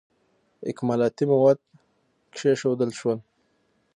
اکمالاتي 0.69 1.23
مواد 1.31 1.57
کښېښودل 2.33 2.91
شول. 2.99 3.19